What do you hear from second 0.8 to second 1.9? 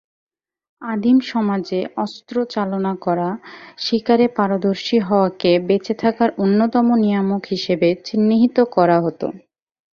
আদিম সমাজে